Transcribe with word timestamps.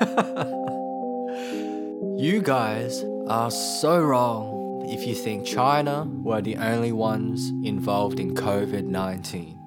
you 2.16 2.40
guys 2.42 3.04
are 3.28 3.50
so 3.50 4.00
wrong 4.00 4.86
if 4.88 5.06
you 5.06 5.14
think 5.14 5.46
China 5.46 6.06
were 6.22 6.40
the 6.40 6.56
only 6.56 6.90
ones 6.90 7.50
involved 7.62 8.18
in 8.18 8.34
COVID 8.34 8.86
19. 8.86 9.60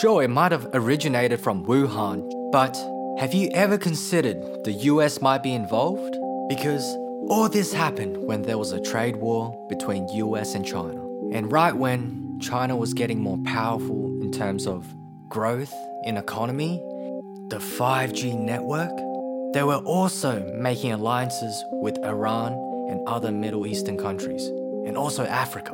Sure, 0.00 0.24
it 0.24 0.28
might 0.28 0.50
have 0.50 0.68
originated 0.74 1.38
from 1.40 1.64
Wuhan, 1.64 2.50
but 2.50 2.76
have 3.20 3.32
you 3.32 3.48
ever 3.52 3.78
considered 3.78 4.64
the 4.64 4.72
US 4.72 5.22
might 5.22 5.44
be 5.44 5.54
involved? 5.54 6.16
Because 6.48 6.96
all 7.28 7.48
this 7.48 7.72
happened 7.72 8.16
when 8.26 8.42
there 8.42 8.58
was 8.58 8.72
a 8.72 8.80
trade 8.80 9.16
war 9.16 9.54
between 9.68 10.08
US 10.08 10.56
and 10.56 10.66
China. 10.66 11.00
And 11.32 11.52
right 11.52 11.76
when 11.76 12.40
China 12.40 12.74
was 12.74 12.92
getting 12.92 13.20
more 13.20 13.38
powerful 13.44 14.18
in 14.20 14.32
terms 14.32 14.66
of 14.66 14.84
growth 15.28 15.72
in 16.02 16.16
economy, 16.16 16.82
the 17.50 17.58
5G 17.58 18.36
network, 18.36 18.90
they 19.52 19.64
were 19.64 19.78
also 19.78 20.40
making 20.54 20.92
alliances 20.92 21.64
with 21.72 21.98
Iran 22.04 22.52
and 22.88 23.00
other 23.08 23.32
Middle 23.32 23.66
Eastern 23.66 23.96
countries, 23.96 24.46
and 24.86 24.96
also 24.96 25.24
Africa. 25.24 25.72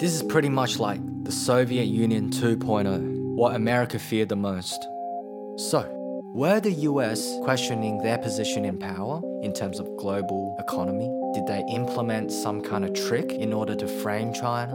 This 0.00 0.14
is 0.14 0.22
pretty 0.24 0.48
much 0.48 0.78
like 0.78 1.00
the 1.24 1.30
Soviet 1.30 1.84
Union 1.84 2.30
2.0, 2.30 3.36
what 3.36 3.54
America 3.54 3.98
feared 3.98 4.30
the 4.30 4.36
most. 4.36 4.80
So, 5.58 5.86
were 6.34 6.58
the 6.58 6.72
US 6.72 7.38
questioning 7.42 7.98
their 7.98 8.18
position 8.18 8.64
in 8.64 8.78
power 8.78 9.20
in 9.42 9.52
terms 9.52 9.78
of 9.78 9.96
global 9.96 10.56
economy? 10.58 11.08
Did 11.34 11.46
they 11.46 11.64
implement 11.72 12.32
some 12.32 12.62
kind 12.62 12.84
of 12.84 12.94
trick 12.94 13.30
in 13.32 13.52
order 13.52 13.76
to 13.76 13.86
frame 14.02 14.32
China? 14.32 14.72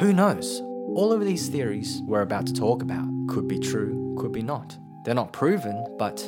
Who 0.00 0.12
knows? 0.12 0.60
All 0.94 1.12
of 1.12 1.24
these 1.24 1.48
theories 1.48 2.02
we're 2.06 2.22
about 2.22 2.46
to 2.46 2.52
talk 2.52 2.82
about 2.82 3.06
could 3.28 3.48
be 3.48 3.58
true, 3.58 4.16
could 4.18 4.32
be 4.32 4.42
not. 4.42 4.76
They're 5.04 5.14
not 5.14 5.32
proven, 5.32 5.96
but 5.98 6.18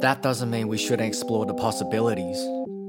that 0.00 0.22
doesn't 0.22 0.50
mean 0.50 0.68
we 0.68 0.78
shouldn't 0.78 1.08
explore 1.08 1.46
the 1.46 1.54
possibilities. 1.54 2.36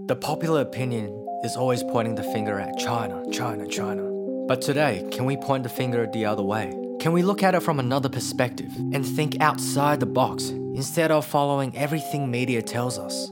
The 0.08 0.16
popular 0.16 0.62
opinion 0.62 1.26
is 1.44 1.56
always 1.56 1.84
pointing 1.84 2.16
the 2.16 2.24
finger 2.24 2.60
at 2.60 2.78
China, 2.78 3.24
China, 3.32 3.68
China. 3.68 4.04
But 4.48 4.62
today, 4.62 5.08
can 5.12 5.26
we 5.26 5.38
point 5.38 5.64
the 5.64 5.70
finger 5.70 6.08
the 6.12 6.26
other 6.26 6.44
way? 6.44 6.74
Can 7.00 7.14
we 7.14 7.24
look 7.24 7.44
at 7.44 7.56
it 7.56 7.62
from 7.62 7.80
another 7.80 8.10
perspective 8.10 8.72
and 8.94 9.06
think 9.06 9.42
outside 9.42 10.00
the 10.00 10.06
box 10.06 10.50
instead 10.50 11.12
of 11.12 11.26
following 11.26 11.76
everything 11.78 12.30
media 12.30 12.62
tells 12.62 12.98
us? 12.98 13.30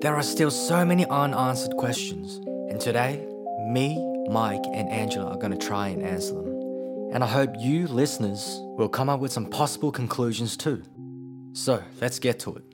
There 0.00 0.14
are 0.14 0.22
still 0.22 0.50
so 0.50 0.84
many 0.84 1.06
unanswered 1.06 1.76
questions, 1.76 2.40
and 2.70 2.80
today, 2.80 3.26
me, 3.68 3.96
Mike, 4.28 4.64
and 4.72 4.88
Angela 4.90 5.30
are 5.32 5.38
going 5.38 5.58
to 5.58 5.66
try 5.66 5.88
and 5.88 6.02
answer 6.02 6.34
them. 6.34 7.10
And 7.12 7.22
I 7.22 7.26
hope 7.26 7.50
you, 7.58 7.86
listeners, 7.86 8.58
will 8.76 8.88
come 8.88 9.08
up 9.08 9.20
with 9.20 9.32
some 9.32 9.46
possible 9.46 9.92
conclusions 9.92 10.56
too. 10.56 10.82
So 11.52 11.82
let's 12.00 12.18
get 12.18 12.40
to 12.40 12.56
it. 12.56 12.73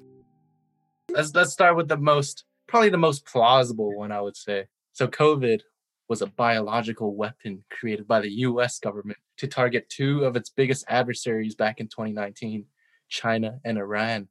Let's 1.13 1.35
let's 1.35 1.53
start 1.53 1.77
with 1.77 1.89
the 1.89 1.97
most 1.97 2.45
probably 2.69 2.91
the 2.91 2.97
most 2.97 3.27
plausible 3.27 3.97
one 3.97 4.13
I 4.13 4.21
would 4.21 4.37
say. 4.37 4.67
So 4.93 5.09
COVID 5.09 5.61
was 6.09 6.23
a 6.23 6.27
biological 6.27 7.15
weapon 7.15 7.65
created 7.71 8.07
by 8.07 8.21
the 8.21 8.31
US 8.31 8.79
government 8.79 9.19
to 9.39 9.47
target 9.47 9.89
two 9.89 10.25
of 10.25 10.37
its 10.37 10.51
biggest 10.51 10.85
adversaries 10.89 11.55
back 11.55 11.81
in 11.81 11.89
2019, 11.89 12.65
China 13.09 13.59
and 13.65 13.79
Iran. 13.79 14.29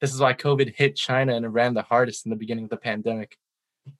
This 0.00 0.12
is 0.12 0.20
why 0.20 0.32
COVID 0.34 0.74
hit 0.76 0.96
China 0.96 1.34
and 1.34 1.44
Iran 1.44 1.74
the 1.74 1.82
hardest 1.82 2.26
in 2.26 2.30
the 2.30 2.36
beginning 2.36 2.64
of 2.64 2.70
the 2.70 2.76
pandemic, 2.76 3.36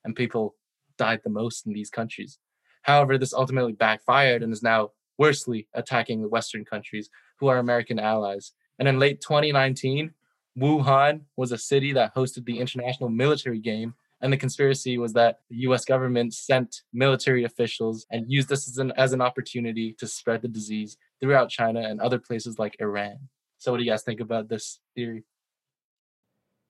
and 0.05 0.15
people 0.15 0.55
died 0.97 1.21
the 1.23 1.31
most 1.31 1.67
in 1.67 1.73
these 1.73 1.91
countries. 1.91 2.39
However, 2.83 3.19
this 3.19 3.35
ultimately 3.35 3.73
backfired 3.73 4.43
and 4.43 4.53
is 4.53 4.63
now 4.63 4.91
worsely 5.19 5.69
attacking 5.75 6.23
the 6.23 6.29
Western 6.29 6.65
countries 6.65 7.11
who 7.39 7.49
are 7.49 7.59
American 7.59 7.99
allies. 7.99 8.53
And 8.79 8.89
in 8.89 8.99
late 8.99 9.21
2019, 9.21 10.13
Wuhan 10.59 11.21
was 11.37 11.53
a 11.53 11.59
city 11.59 11.93
that 11.93 12.15
hosted 12.15 12.45
the 12.45 12.59
international 12.59 13.09
military 13.09 13.59
game. 13.59 13.95
And 14.21 14.33
the 14.33 14.37
conspiracy 14.37 14.99
was 14.99 15.13
that 15.13 15.41
the 15.49 15.59
US 15.69 15.85
government 15.85 16.35
sent 16.35 16.83
military 16.93 17.45
officials 17.45 18.05
and 18.11 18.31
used 18.31 18.49
this 18.49 18.69
as 18.69 18.79
an, 18.79 18.93
as 18.97 19.13
an 19.13 19.21
opportunity 19.21 19.95
to 19.99 20.07
spread 20.07 20.43
the 20.43 20.49
disease 20.49 20.97
throughout 21.21 21.51
China 21.51 21.81
and 21.81 22.01
other 22.01 22.19
places 22.19 22.59
like 22.59 22.77
Iran. 22.81 23.19
So, 23.59 23.71
what 23.71 23.79
do 23.79 23.85
you 23.85 23.91
guys 23.91 24.03
think 24.03 24.21
about 24.21 24.49
this 24.49 24.81
theory? 24.95 25.25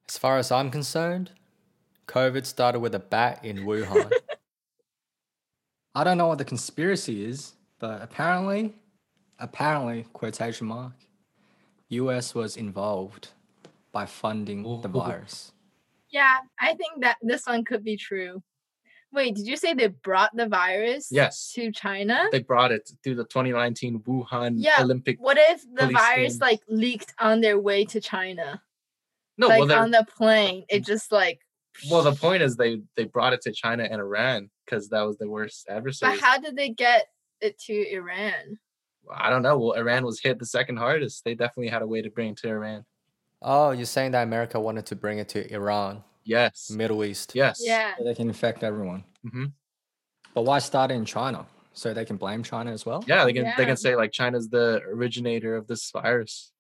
As 0.09 0.19
far 0.19 0.39
as 0.39 0.53
I'm 0.53 0.71
concerned, 0.71 1.31
COVID 2.07 2.45
started 2.47 2.81
with 2.81 2.95
a 2.95 2.99
bat 2.99 3.45
in 3.45 3.59
Wuhan. 3.67 4.11
I 5.95 6.05
don't 6.05 6.19
know 6.19 6.29
what 6.29 6.39
the 6.39 6.45
conspiracy 6.45 7.25
is, 7.25 7.55
but 7.79 8.03
apparently, 8.03 8.75
apparently, 9.39 10.07
quotation 10.13 10.67
mark, 10.67 10.93
US 11.89 12.35
was 12.35 12.57
involved 12.57 13.31
by 13.93 14.07
funding 14.07 14.65
oh. 14.67 14.81
the 14.81 14.89
virus. 14.89 15.53
Yeah, 16.11 16.39
I 16.61 16.75
think 16.75 17.03
that 17.03 17.19
this 17.23 17.47
one 17.47 17.65
could 17.65 17.85
be 17.85 17.97
true. 17.97 18.43
Wait, 19.13 19.35
did 19.35 19.47
you 19.47 19.57
say 19.57 19.73
they 19.73 19.89
brought 19.89 20.35
the 20.35 20.47
virus 20.47 21.09
Yes. 21.11 21.53
to 21.55 21.73
China? 21.73 22.27
They 22.31 22.43
brought 22.43 22.73
it 22.73 22.91
through 23.03 23.15
the 23.15 23.25
2019 23.25 24.01
Wuhan 24.01 24.55
Yeah, 24.57 24.83
Olympic. 24.83 25.19
What 25.19 25.39
if 25.39 25.63
the 25.73 25.87
virus 25.89 26.35
games. 26.35 26.41
like 26.41 26.61
leaked 26.69 27.15
on 27.19 27.41
their 27.41 27.59
way 27.59 27.85
to 27.87 28.01
China? 28.01 28.63
No, 29.39 29.47
like 29.47 29.61
well, 29.61 29.81
on 29.83 29.91
the 29.93 30.07
plane, 30.17 30.65
it 30.69 30.85
just 30.85 31.13
like. 31.13 31.41
well, 31.91 32.03
the 32.03 32.13
point 32.13 32.43
is 32.43 32.57
they 32.57 32.83
they 32.97 33.05
brought 33.05 33.33
it 33.33 33.41
to 33.43 33.53
China 33.53 33.85
and 33.85 34.01
Iran 34.01 34.51
because 34.65 34.89
that 34.89 35.03
was 35.03 35.17
the 35.17 35.29
worst 35.29 35.67
adversary. 35.69 36.13
But 36.13 36.21
how 36.21 36.39
did 36.39 36.57
they 36.57 36.71
get 36.71 37.07
it 37.41 37.59
to 37.61 37.93
Iran? 37.93 38.59
I 39.11 39.31
don't 39.31 39.43
know. 39.43 39.57
Well, 39.59 39.73
Iran 39.73 40.05
was 40.05 40.21
hit 40.21 40.39
the 40.39 40.45
second 40.45 40.77
hardest. 40.77 41.25
They 41.25 41.35
definitely 41.35 41.69
had 41.69 41.83
a 41.83 41.87
way 41.87 42.03
to 42.03 42.11
bring 42.11 42.31
it 42.31 42.39
to 42.39 42.49
Iran. 42.49 42.85
Oh, 43.43 43.71
you're 43.71 43.87
saying 43.87 44.13
that 44.13 44.23
America 44.23 44.59
wanted 44.59 44.87
to 44.87 44.97
bring 44.97 45.19
it 45.19 45.29
to 45.31 45.53
Iran, 45.53 46.03
Yes. 46.25 46.71
Middle 46.71 47.05
East. 47.05 47.35
Yes. 47.35 47.61
Yeah. 47.65 47.95
So 47.97 48.05
they 48.05 48.15
can 48.15 48.29
infect 48.29 48.63
everyone. 48.63 49.05
Mhm. 49.25 49.53
But 50.35 50.43
why 50.43 50.59
start 50.59 50.91
in 50.91 51.05
China? 51.05 51.47
So 51.73 51.95
they 51.95 52.05
can 52.05 52.17
blame 52.17 52.43
China 52.43 52.73
as 52.73 52.85
well? 52.85 53.05
Yeah, 53.07 53.25
they 53.25 53.33
can 53.33 53.45
they 53.45 53.51
Yeah. 53.51 53.65
can 53.65 53.77
say 53.77 53.95
like 53.97 54.13
China's 54.13 54.49
the 54.49 54.83
originator 54.87 55.57
of 55.57 55.67
this 55.69 55.91
virus. 55.91 56.53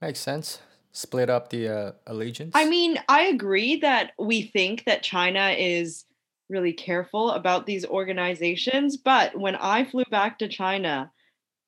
Makes 0.00 0.20
sense. 0.20 0.60
Split 0.92 1.30
up 1.30 1.50
the 1.50 1.68
uh, 1.68 1.92
allegiance. 2.06 2.52
I 2.56 2.64
mean, 2.68 2.98
I 3.08 3.22
agree 3.24 3.76
that 3.76 4.12
we 4.18 4.42
think 4.42 4.84
that 4.86 5.02
China 5.02 5.50
is 5.56 6.06
really 6.48 6.72
careful 6.72 7.30
about 7.32 7.66
these 7.66 7.84
organizations, 7.86 8.96
but 8.96 9.38
when 9.38 9.54
I 9.56 9.84
flew 9.84 10.04
back 10.10 10.38
to 10.40 10.48
China 10.48 11.12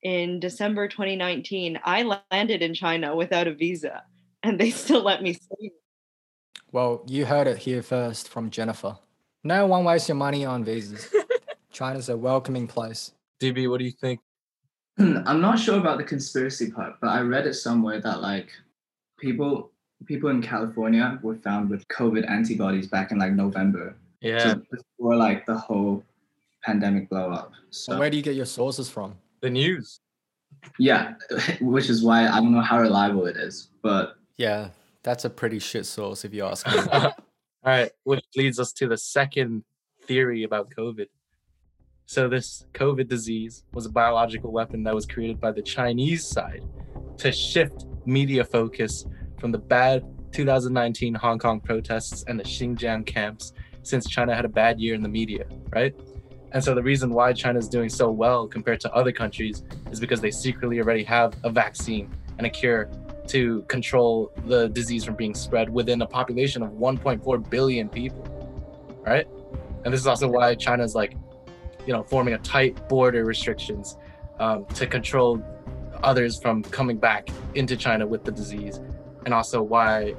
in 0.02 0.40
December 0.40 0.88
2019, 0.88 1.78
I 1.84 2.02
landed 2.32 2.62
in 2.62 2.74
China 2.74 3.14
without 3.14 3.46
a 3.46 3.54
visa 3.54 4.02
and 4.42 4.58
they 4.58 4.70
still 4.70 5.02
let 5.02 5.22
me 5.22 5.34
stay. 5.34 5.70
well, 6.72 7.04
you 7.06 7.24
heard 7.26 7.46
it 7.46 7.58
here 7.58 7.82
first 7.82 8.28
from 8.28 8.50
Jennifer. 8.50 8.96
No 9.44 9.66
one 9.66 9.84
wastes 9.84 10.08
your 10.08 10.16
money 10.16 10.44
on 10.44 10.64
visas. 10.64 11.08
China's 11.72 12.08
a 12.08 12.16
welcoming 12.16 12.66
place. 12.66 13.12
DB, 13.40 13.68
what 13.68 13.78
do 13.78 13.84
you 13.84 13.90
think? 13.92 14.20
I'm 14.98 15.40
not 15.40 15.58
sure 15.58 15.78
about 15.78 15.98
the 15.98 16.04
conspiracy 16.04 16.70
part, 16.70 16.94
but 17.00 17.08
I 17.08 17.20
read 17.22 17.46
it 17.46 17.54
somewhere 17.54 18.00
that 18.00 18.20
like 18.20 18.50
people 19.18 19.70
people 20.06 20.30
in 20.30 20.42
California 20.42 21.18
were 21.22 21.36
found 21.36 21.70
with 21.70 21.86
COVID 21.88 22.28
antibodies 22.28 22.88
back 22.88 23.10
in 23.12 23.18
like 23.18 23.32
November. 23.32 23.94
Yeah, 24.20 24.54
before 24.70 25.16
like 25.16 25.46
the 25.46 25.56
whole 25.56 26.04
pandemic 26.62 27.08
blow 27.08 27.30
up. 27.30 27.52
So 27.70 27.92
So 27.92 27.98
where 27.98 28.10
do 28.10 28.16
you 28.16 28.22
get 28.22 28.36
your 28.36 28.46
sources 28.46 28.88
from? 28.88 29.14
the 29.40 29.50
news. 29.50 29.98
yeah, 30.78 31.14
which 31.60 31.90
is 31.90 32.04
why 32.04 32.28
I 32.28 32.36
don't 32.36 32.52
know 32.52 32.60
how 32.60 32.78
reliable 32.78 33.26
it 33.26 33.36
is. 33.36 33.68
But 33.82 34.14
Yeah, 34.36 34.70
that's 35.02 35.24
a 35.24 35.30
pretty 35.30 35.58
shit 35.58 35.86
source 35.86 36.24
if 36.24 36.32
you 36.32 36.44
ask 36.44 36.66
me. 36.66 36.78
All 36.92 37.12
right, 37.64 37.90
which 38.04 38.24
leads 38.36 38.58
us 38.58 38.72
to 38.74 38.88
the 38.88 38.98
second 38.98 39.64
theory 40.06 40.44
about 40.44 40.70
COVID. 40.76 41.06
So, 42.06 42.28
this 42.28 42.66
COVID 42.72 43.08
disease 43.08 43.64
was 43.72 43.86
a 43.86 43.90
biological 43.90 44.52
weapon 44.52 44.82
that 44.84 44.94
was 44.94 45.06
created 45.06 45.40
by 45.40 45.52
the 45.52 45.62
Chinese 45.62 46.26
side 46.26 46.62
to 47.18 47.30
shift 47.30 47.86
media 48.04 48.44
focus 48.44 49.06
from 49.38 49.52
the 49.52 49.58
bad 49.58 50.04
2019 50.32 51.14
Hong 51.14 51.38
Kong 51.38 51.60
protests 51.60 52.24
and 52.26 52.38
the 52.38 52.44
Xinjiang 52.44 53.06
camps, 53.06 53.52
since 53.82 54.08
China 54.08 54.34
had 54.34 54.44
a 54.44 54.48
bad 54.48 54.80
year 54.80 54.94
in 54.94 55.02
the 55.02 55.08
media, 55.08 55.46
right? 55.70 55.94
And 56.50 56.62
so, 56.62 56.74
the 56.74 56.82
reason 56.82 57.10
why 57.10 57.32
China 57.32 57.58
is 57.58 57.68
doing 57.68 57.88
so 57.88 58.10
well 58.10 58.46
compared 58.46 58.80
to 58.80 58.92
other 58.92 59.12
countries 59.12 59.62
is 59.90 60.00
because 60.00 60.20
they 60.20 60.30
secretly 60.30 60.80
already 60.80 61.04
have 61.04 61.34
a 61.44 61.50
vaccine 61.50 62.12
and 62.38 62.46
a 62.46 62.50
cure 62.50 62.90
to 63.28 63.62
control 63.62 64.32
the 64.46 64.68
disease 64.68 65.04
from 65.04 65.14
being 65.14 65.34
spread 65.34 65.70
within 65.70 66.02
a 66.02 66.06
population 66.06 66.62
of 66.62 66.70
1.4 66.72 67.50
billion 67.50 67.88
people, 67.88 68.24
right? 69.06 69.26
And 69.84 69.92
this 69.92 70.00
is 70.00 70.06
also 70.06 70.28
why 70.28 70.54
China's 70.54 70.94
like, 70.94 71.14
you 71.86 71.92
know, 71.92 72.02
forming 72.02 72.34
a 72.34 72.38
tight 72.38 72.88
border 72.88 73.24
restrictions 73.24 73.96
um, 74.38 74.64
to 74.74 74.86
control 74.86 75.42
others 76.02 76.40
from 76.40 76.62
coming 76.64 76.96
back 76.96 77.28
into 77.54 77.76
China 77.76 78.06
with 78.06 78.24
the 78.24 78.32
disease, 78.32 78.80
and 79.24 79.32
also 79.32 79.62
why 79.62 80.14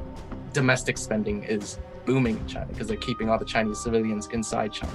domestic 0.53 0.97
spending 0.97 1.43
is 1.43 1.79
booming 2.05 2.37
in 2.37 2.47
China 2.47 2.67
because 2.67 2.87
they're 2.87 2.97
keeping 2.97 3.29
all 3.29 3.37
the 3.37 3.45
Chinese 3.45 3.81
civilians 3.81 4.27
inside 4.33 4.71
China. 4.71 4.93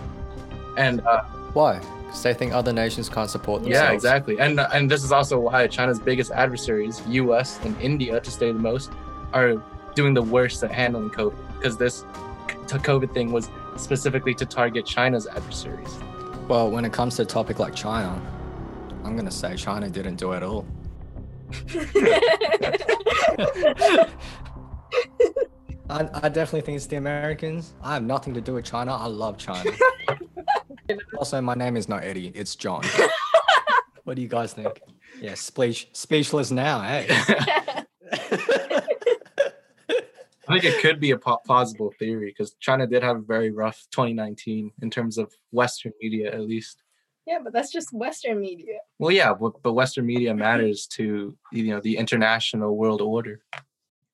And 0.76 1.00
uh, 1.00 1.24
Why? 1.52 1.80
Because 2.04 2.22
they 2.22 2.34
think 2.34 2.52
other 2.52 2.72
nations 2.72 3.08
can't 3.08 3.30
support 3.30 3.62
themselves. 3.62 3.88
yeah, 3.88 3.94
exactly. 3.94 4.38
And 4.38 4.60
uh, 4.60 4.68
and 4.72 4.90
this 4.90 5.04
is 5.04 5.12
also 5.12 5.38
why 5.38 5.66
China's 5.66 5.98
biggest 5.98 6.30
adversaries, 6.30 7.02
U.S. 7.08 7.60
and 7.64 7.80
India, 7.80 8.20
to 8.20 8.30
say 8.30 8.52
the 8.52 8.58
most, 8.58 8.90
are 9.32 9.62
doing 9.94 10.14
the 10.14 10.22
worst 10.22 10.62
at 10.62 10.70
handling 10.70 11.10
COVID 11.10 11.36
because 11.56 11.76
this 11.76 12.04
COVID 12.68 13.12
thing 13.12 13.32
was 13.32 13.50
specifically 13.76 14.34
to 14.34 14.46
target 14.46 14.86
China's 14.86 15.26
adversaries. 15.26 15.98
Well, 16.48 16.70
when 16.70 16.84
it 16.84 16.92
comes 16.92 17.16
to 17.16 17.22
a 17.22 17.26
topic 17.26 17.58
like 17.58 17.74
China, 17.74 18.20
I'm 19.04 19.16
gonna 19.16 19.30
say 19.30 19.56
China 19.56 19.90
didn't 19.90 20.16
do 20.16 20.32
it 20.32 20.42
all. 20.42 20.66
I, 25.90 26.06
I 26.12 26.28
definitely 26.28 26.60
think 26.60 26.76
it's 26.76 26.86
the 26.86 26.96
Americans. 26.96 27.72
I 27.82 27.94
have 27.94 28.02
nothing 28.02 28.34
to 28.34 28.40
do 28.40 28.54
with 28.54 28.64
China. 28.66 28.94
I 28.94 29.06
love 29.06 29.38
China. 29.38 29.70
also, 31.18 31.40
my 31.40 31.54
name 31.54 31.76
is 31.76 31.88
not 31.88 32.04
Eddie, 32.04 32.28
it's 32.28 32.54
John. 32.54 32.84
what 34.04 34.14
do 34.14 34.22
you 34.22 34.28
guys 34.28 34.52
think? 34.52 34.80
Yeah, 35.20 35.34
speech 35.34 35.88
speechless 35.92 36.52
now, 36.52 36.80
hey. 36.80 37.06
I 40.50 40.52
think 40.52 40.64
it 40.64 40.80
could 40.80 40.98
be 40.98 41.10
a 41.10 41.18
po- 41.18 41.40
plausible 41.44 41.92
theory 41.98 42.30
because 42.30 42.54
China 42.60 42.86
did 42.86 43.02
have 43.02 43.16
a 43.16 43.20
very 43.20 43.50
rough 43.50 43.84
2019 43.90 44.70
in 44.80 44.90
terms 44.90 45.18
of 45.18 45.30
Western 45.50 45.92
media, 46.00 46.32
at 46.32 46.40
least. 46.40 46.82
yeah, 47.26 47.38
but 47.42 47.52
that's 47.52 47.70
just 47.70 47.92
Western 47.92 48.40
media. 48.40 48.78
Well, 48.98 49.10
yeah, 49.10 49.34
but, 49.34 49.60
but 49.62 49.74
Western 49.74 50.06
media 50.06 50.32
matters 50.34 50.86
to 50.92 51.36
you 51.52 51.64
know 51.64 51.80
the 51.80 51.96
international 51.96 52.76
world 52.76 53.02
order. 53.02 53.42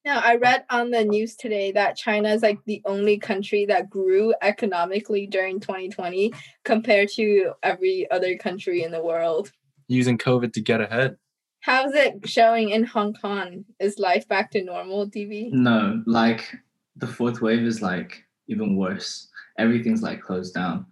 No, 0.05 0.21
I 0.23 0.37
read 0.37 0.65
on 0.69 0.91
the 0.91 1.03
news 1.03 1.35
today 1.35 1.73
that 1.73 1.97
China 1.97 2.29
is 2.29 2.43
like 2.43 2.59
the 2.67 2.83
only 2.85 3.19
country 3.19 3.65
that 3.67 3.89
grew 3.89 4.35
economically 4.43 5.27
during 5.27 5.61
2020 5.61 6.31
compared 6.63 7.09
to 7.15 7.53
every 7.63 8.11
other 8.11 8.37
country 8.37 8.83
in 8.83 8.93
the 8.93 9.03
world. 9.03 9.51
Using 9.89 10.19
COVID 10.19 10.53
to 10.53 10.61
get 10.61 10.83
ahead. 10.83 11.17
How's 11.61 11.95
it 11.95 12.29
showing 12.29 12.69
in 12.69 12.85
Hong 12.85 13.15
Kong? 13.15 13.65
Is 13.81 13.99
life 13.99 14.29
back 14.29 14.51
to 14.51 14.63
normal, 14.63 15.09
DV? 15.09 15.53
No, 15.53 16.03
like 16.05 16.55
the 16.97 17.07
fourth 17.07 17.41
wave 17.41 17.63
is 17.63 17.81
like 17.81 18.25
even 18.47 18.77
worse. 18.77 19.29
Everything's 19.59 20.03
like 20.03 20.21
closed 20.21 20.53
down, 20.53 20.85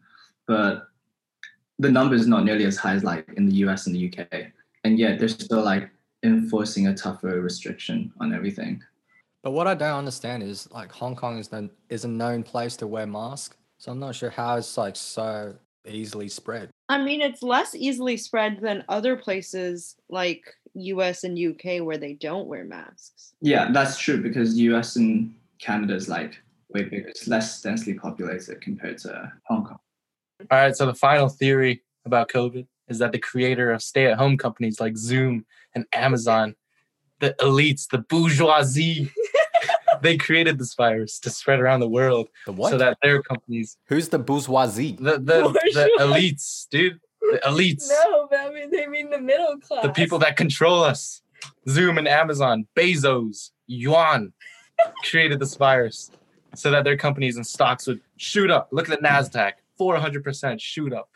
but 0.46 0.84
the 1.78 1.90
number 1.90 2.14
is 2.14 2.26
not 2.26 2.44
nearly 2.44 2.64
as 2.64 2.78
high 2.78 2.94
as 2.94 3.04
like 3.04 3.28
in 3.36 3.44
the 3.44 3.56
US 3.56 3.86
and 3.86 3.94
the 3.94 4.08
UK, 4.10 4.46
and 4.84 4.98
yet 4.98 5.18
they're 5.18 5.28
still 5.28 5.62
like 5.62 5.90
enforcing 6.22 6.86
a 6.86 6.94
tougher 6.94 7.42
restriction 7.42 8.10
on 8.18 8.32
everything. 8.32 8.82
But 9.42 9.52
what 9.52 9.66
I 9.66 9.74
don't 9.74 9.98
understand 9.98 10.42
is 10.42 10.70
like 10.70 10.92
Hong 10.92 11.16
Kong 11.16 11.38
is 11.38 11.48
the, 11.48 11.68
is 11.88 12.04
a 12.04 12.08
known 12.08 12.42
place 12.42 12.76
to 12.76 12.86
wear 12.86 13.06
masks, 13.06 13.56
so 13.78 13.90
I'm 13.90 13.98
not 13.98 14.14
sure 14.14 14.30
how 14.30 14.56
it's 14.56 14.76
like 14.76 14.94
so 14.94 15.54
easily 15.86 16.28
spread. 16.28 16.70
I 16.88 17.02
mean, 17.02 17.20
it's 17.20 17.42
less 17.42 17.74
easily 17.74 18.16
spread 18.16 18.60
than 18.60 18.84
other 18.88 19.16
places 19.16 19.96
like 20.08 20.44
US 20.74 21.24
and 21.24 21.36
UK 21.36 21.84
where 21.84 21.98
they 21.98 22.14
don't 22.14 22.46
wear 22.46 22.64
masks. 22.64 23.34
Yeah, 23.40 23.72
that's 23.72 23.98
true 23.98 24.22
because 24.22 24.56
US 24.58 24.94
and 24.96 25.34
Canada 25.58 25.94
is 25.94 26.08
like 26.08 26.38
way 26.68 26.84
bigger. 26.84 27.08
It's 27.08 27.26
less 27.26 27.60
densely 27.60 27.94
populated 27.94 28.60
compared 28.60 28.98
to 28.98 29.32
Hong 29.46 29.64
Kong. 29.64 29.78
All 30.50 30.58
right, 30.58 30.76
so 30.76 30.86
the 30.86 30.94
final 30.94 31.28
theory 31.28 31.82
about 32.04 32.28
COVID 32.28 32.66
is 32.88 32.98
that 32.98 33.12
the 33.12 33.18
creator 33.18 33.72
of 33.72 33.82
stay-at-home 33.82 34.36
companies 34.36 34.80
like 34.80 34.96
Zoom 34.96 35.46
and 35.74 35.84
Amazon, 35.92 36.54
the 37.20 37.34
elites, 37.40 37.88
the 37.88 37.98
bourgeoisie, 37.98 39.10
they 40.06 40.16
created 40.16 40.58
this 40.58 40.74
virus 40.74 41.18
to 41.20 41.30
spread 41.30 41.60
around 41.60 41.80
the 41.80 41.88
world 41.88 42.28
The 42.46 42.52
what? 42.52 42.70
so 42.70 42.78
that 42.78 42.98
their 43.02 43.22
companies, 43.22 43.76
Who's 43.86 44.08
the 44.08 44.18
bourgeoisie? 44.18 44.96
the 45.00 45.12
the, 45.18 45.50
the 45.74 45.90
elites, 46.00 46.68
dude, 46.70 47.00
the 47.20 47.40
elites, 47.46 47.88
No, 47.88 48.26
but 48.30 48.40
I 48.40 48.50
mean 48.52 48.70
they 48.70 48.86
mean 48.86 49.10
the 49.10 49.20
middle 49.20 49.58
class. 49.58 49.82
the 49.82 49.90
people 49.92 50.18
that 50.20 50.36
control 50.36 50.82
us, 50.82 51.22
Zoom 51.68 51.98
and 51.98 52.08
Amazon, 52.08 52.66
Bezos, 52.76 53.50
Yuan, 53.66 54.32
created 55.10 55.38
this 55.40 55.54
virus 55.56 56.10
so 56.54 56.70
that 56.70 56.84
their 56.84 56.96
companies 56.96 57.36
and 57.36 57.46
stocks 57.46 57.86
would 57.86 58.00
shoot 58.18 58.50
up. 58.50 58.68
Look 58.72 58.88
at 58.90 59.00
the 59.00 59.06
Nasdaq, 59.08 59.52
400% 59.80 60.60
shoot 60.60 60.92
up. 60.92 61.08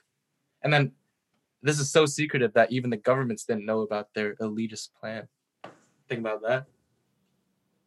And 0.63 0.73
then 0.73 0.93
this 1.63 1.79
is 1.79 1.91
so 1.91 2.07
secretive 2.07 2.55
that 2.55 2.73
even 2.73 2.89
the 2.91 2.97
governments 2.97 3.45
didn't 3.45 3.67
know 3.67 3.81
about 3.83 4.15
their 4.15 4.35
elitist 4.37 4.91
plan. 4.99 5.29
Think 6.09 6.21
about 6.21 6.41
that. 6.43 6.65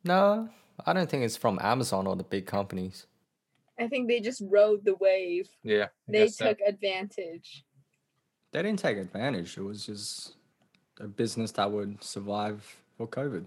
No, 0.04 0.50
I 0.86 0.94
don't 0.94 1.10
think 1.10 1.24
it's 1.24 1.38
from 1.38 1.60
Amazon 1.62 2.08
or 2.08 2.16
the 2.16 2.24
big 2.24 2.46
companies. 2.46 3.08
I 3.80 3.88
think 3.88 4.08
they 4.08 4.20
just 4.20 4.42
rode 4.46 4.84
the 4.84 4.96
wave. 4.96 5.48
Yeah. 5.64 5.86
I 5.86 6.12
They 6.12 6.26
guess 6.26 6.38
so. 6.38 6.48
took 6.50 6.60
advantage. 6.66 7.64
They 8.52 8.62
didn't 8.62 8.80
take 8.80 8.98
advantage. 8.98 9.58
It 9.58 9.62
was 9.62 9.86
just 9.86 10.36
a 11.00 11.08
business 11.08 11.52
that 11.54 11.72
would 11.72 12.04
survive 12.04 12.64
for 12.98 13.08
COVID. 13.08 13.46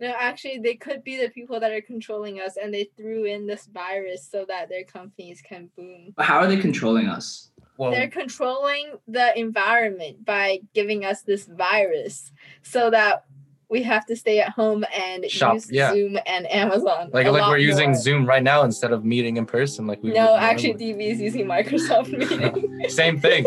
No, 0.00 0.12
actually, 0.18 0.58
they 0.58 0.74
could 0.74 1.04
be 1.04 1.16
the 1.16 1.28
people 1.28 1.60
that 1.60 1.70
are 1.70 1.80
controlling 1.80 2.40
us, 2.40 2.56
and 2.60 2.74
they 2.74 2.88
threw 2.96 3.24
in 3.24 3.46
this 3.46 3.66
virus 3.66 4.26
so 4.28 4.44
that 4.48 4.68
their 4.68 4.82
companies 4.82 5.40
can 5.40 5.70
boom. 5.76 6.12
But 6.16 6.26
how 6.26 6.38
are 6.38 6.48
they 6.48 6.56
controlling 6.56 7.06
us? 7.06 7.52
Well, 7.76 7.92
They're 7.92 8.08
controlling 8.10 8.94
the 9.06 9.38
environment 9.38 10.24
by 10.24 10.60
giving 10.74 11.04
us 11.04 11.22
this 11.22 11.46
virus 11.46 12.32
so 12.62 12.90
that 12.90 13.24
we 13.72 13.82
have 13.82 14.04
to 14.06 14.14
stay 14.14 14.38
at 14.38 14.50
home 14.50 14.84
and 14.96 15.28
Shop, 15.30 15.54
use 15.54 15.72
yeah. 15.72 15.92
Zoom 15.92 16.18
and 16.26 16.46
Amazon. 16.52 17.08
like 17.12 17.26
like 17.26 17.48
we're 17.50 17.56
using. 17.56 17.94
Zoom 17.94 18.26
right 18.26 18.42
now 18.42 18.62
instead 18.62 18.92
of 18.92 19.04
meeting 19.04 19.38
in 19.38 19.46
person. 19.46 19.86
Like 19.86 20.02
we 20.02 20.12
No, 20.12 20.36
actually, 20.36 20.74
normally. 20.74 21.06
DV 21.06 21.12
is 21.14 21.20
using 21.20 21.46
Microsoft 21.46 22.08
Meeting. 22.18 22.88
same 22.90 23.18
thing. 23.18 23.44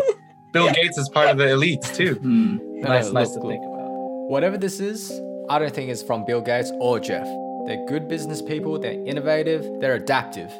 Bill 0.52 0.70
Gates 0.78 0.98
is 0.98 1.08
part 1.08 1.28
of 1.28 1.38
the 1.38 1.44
elites 1.44 1.94
too. 1.94 2.14
Hmm. 2.16 2.58
Nice, 2.80 3.10
nice 3.12 3.30
to 3.30 3.38
look. 3.40 3.48
think 3.52 3.62
about. 3.64 3.86
Whatever 4.28 4.58
this 4.58 4.80
is, 4.80 5.12
I 5.48 5.58
don't 5.60 5.72
think 5.74 5.90
it's 5.90 6.02
from 6.02 6.24
Bill 6.24 6.40
Gates 6.40 6.72
or 6.80 6.98
Jeff. 6.98 7.26
They're 7.66 7.84
good 7.86 8.08
business 8.08 8.42
people, 8.42 8.78
they're 8.78 8.92
innovative, 9.06 9.62
they're 9.80 9.94
adaptive. 9.94 10.50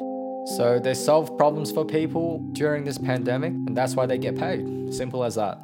So 0.57 0.79
they 0.81 0.93
solve 0.93 1.37
problems 1.37 1.71
for 1.71 1.83
people 1.85 2.39
during 2.53 2.85
this 2.85 2.97
pandemic, 2.97 3.51
and 3.51 3.75
that's 3.75 3.95
why 3.95 4.05
they 4.05 4.17
get 4.17 4.37
paid. 4.37 4.93
Simple 4.93 5.23
as 5.25 5.35
that. 5.35 5.57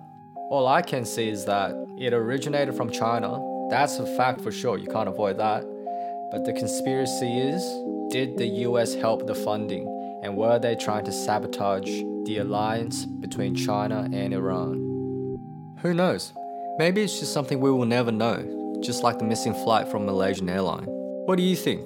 All 0.50 0.68
I 0.68 0.82
can 0.82 1.06
see 1.06 1.30
is 1.30 1.46
that 1.46 1.72
it 1.98 2.14
originated 2.14 2.76
from 2.76 2.90
China. 2.92 3.40
That's 3.70 4.00
a 4.00 4.06
fact 4.18 4.42
for 4.42 4.52
sure, 4.52 4.78
you 4.78 4.88
can't 4.88 5.10
avoid 5.10 5.38
that. 5.38 5.64
But 6.32 6.46
the 6.46 6.54
conspiracy 6.54 7.40
is 7.40 7.64
did 8.12 8.38
the 8.38 8.48
US 8.68 8.94
help 8.94 9.26
the 9.26 9.36
funding? 9.36 9.88
And 10.24 10.38
were 10.38 10.60
they 10.60 10.76
trying 10.76 11.06
to 11.06 11.12
sabotage 11.12 11.90
the 12.26 12.38
alliance 12.38 13.06
between 13.06 13.56
China 13.56 14.08
and 14.14 14.34
Iran? 14.34 14.74
Who 15.82 15.94
knows? 15.94 16.32
Maybe 16.78 17.02
it's 17.04 17.20
just 17.20 17.34
something 17.34 17.60
we 17.60 17.72
will 17.72 17.86
never 17.86 18.12
know, 18.12 18.80
just 18.84 19.04
like 19.04 19.20
the 19.20 19.26
missing 19.26 19.54
flight 19.54 19.88
from 19.88 20.06
Malaysian 20.06 20.50
airline. 20.50 20.86
What 21.26 21.38
do 21.38 21.44
you 21.44 21.56
think? 21.56 21.86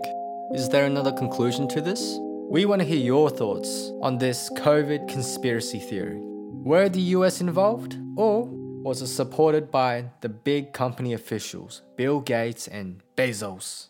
Is 0.53 0.69
there 0.69 0.85
another 0.85 1.11
conclusion 1.11 1.67
to 1.69 1.81
this? 1.81 2.17
We 2.49 2.65
want 2.65 2.81
to 2.81 2.87
hear 2.87 2.97
your 2.97 3.29
thoughts 3.29 3.91
on 4.01 4.17
this 4.17 4.49
COVID 4.57 5.09
conspiracy 5.09 5.79
theory. 5.79 6.19
Were 6.63 6.89
the 6.89 7.01
US 7.17 7.41
involved, 7.41 7.97
or 8.15 8.49
was 8.83 9.13
supported 9.13 9.71
by 9.71 10.11
the 10.21 10.29
big 10.29 10.73
company 10.73 11.13
officials, 11.13 11.81
Bill 11.95 12.19
Gates 12.21 12.67
and 12.67 13.01
Bezos? 13.15 13.87